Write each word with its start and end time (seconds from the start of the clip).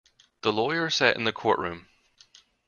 The 0.41 0.51
lawyer 0.51 0.89
sat 0.89 1.15
in 1.15 1.25
the 1.25 1.31
courtroom. 1.31 1.87